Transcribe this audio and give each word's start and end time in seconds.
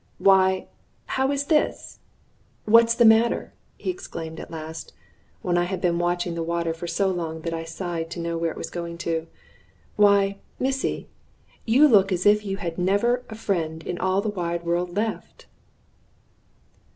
"Why, 0.17 0.65
how 1.05 1.31
is 1.31 1.43
this? 1.43 1.99
What's 2.65 2.95
the 2.95 3.05
matter?" 3.05 3.53
he 3.77 3.91
exclaimed 3.91 4.39
at 4.39 4.49
last, 4.49 4.93
when 5.43 5.59
I 5.59 5.65
had 5.65 5.79
been 5.79 5.99
watching 5.99 6.33
the 6.33 6.41
water 6.41 6.73
so 6.87 7.09
long 7.09 7.41
that 7.41 7.53
I 7.53 7.65
sighed 7.65 8.09
to 8.09 8.19
know 8.19 8.35
where 8.35 8.49
it 8.49 8.57
was 8.57 8.71
going 8.71 8.97
to. 9.05 9.27
"Why, 9.97 10.39
missy, 10.59 11.07
you 11.65 11.87
look 11.87 12.11
as 12.11 12.25
if 12.25 12.43
you 12.43 12.57
had 12.57 12.79
never 12.79 13.23
a 13.29 13.35
friend 13.35 13.83
in 13.83 13.99
all 13.99 14.21
the 14.21 14.29
wide 14.29 14.63
world 14.65 14.95
left." 14.95 15.45